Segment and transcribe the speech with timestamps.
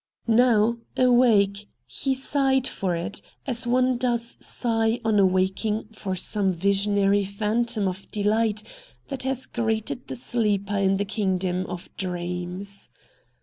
[0.25, 7.23] Now, awake, he sighed for it, as one does sigh on awaking for some visionary
[7.23, 8.63] phantom of delight
[9.09, 12.89] that has greeted the sleeper in the kingdom of dreams.